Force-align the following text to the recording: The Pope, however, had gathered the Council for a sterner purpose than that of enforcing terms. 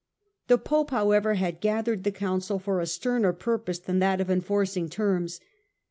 The 0.47 0.57
Pope, 0.57 0.89
however, 0.89 1.35
had 1.35 1.61
gathered 1.61 2.03
the 2.05 2.11
Council 2.11 2.57
for 2.57 2.79
a 2.81 2.87
sterner 2.87 3.33
purpose 3.33 3.77
than 3.77 3.99
that 3.99 4.19
of 4.19 4.31
enforcing 4.31 4.89
terms. 4.89 5.39